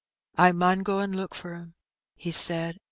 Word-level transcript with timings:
''I 0.45 0.51
mun 0.51 0.79
go 0.81 0.99
an' 0.99 1.11
look 1.13 1.35
for 1.35 1.53
'em," 1.53 1.75
he 2.15 2.31
said. 2.31 2.79